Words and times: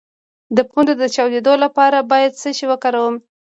د 0.55 0.57
پوندو 0.69 0.93
د 1.01 1.03
چاودیدو 1.15 1.53
لپاره 1.63 2.07
باید 2.11 2.39
څه 2.41 2.49
شی 2.57 2.65
وکاروم؟ 2.71 3.15